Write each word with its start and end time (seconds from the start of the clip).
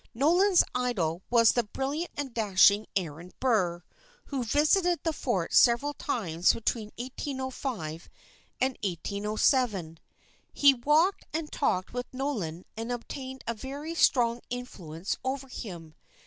Nolan's 0.15 0.63
idol 0.73 1.21
was 1.29 1.51
the 1.51 1.61
brilliant 1.61 2.09
and 2.17 2.33
dashing 2.33 2.87
Aaron 2.95 3.33
Burr, 3.39 3.83
who 4.25 4.43
visited 4.43 5.01
the 5.03 5.13
fort 5.13 5.53
several 5.53 5.93
times 5.93 6.53
between 6.53 6.91
1805 6.97 8.09
and 8.59 8.79
1807. 8.83 9.99
He 10.51 10.73
walked 10.73 11.25
and 11.33 11.51
talked 11.51 11.93
with 11.93 12.11
Nolan 12.11 12.65
and 12.75 12.91
obtained 12.91 13.43
a 13.45 13.53
very 13.53 13.93
strong 13.93 14.41
influence 14.49 15.17
over 15.23 15.47
him. 15.47 15.93